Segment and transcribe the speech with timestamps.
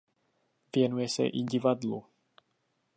[0.75, 2.05] Věnuje se i divadlu.